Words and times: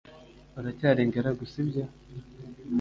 Uracyari 0.59 0.99
ingaragu, 1.03 1.43
si 1.51 1.61
byo? 1.67 1.83